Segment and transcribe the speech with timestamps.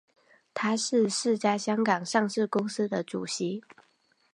[0.55, 3.63] 他是四家香港上市公司的主席。